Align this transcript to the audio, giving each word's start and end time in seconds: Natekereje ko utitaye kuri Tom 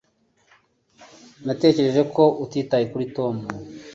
Natekereje 1.45 2.01
ko 2.15 2.23
utitaye 2.45 2.85
kuri 2.91 3.05
Tom 3.15 3.35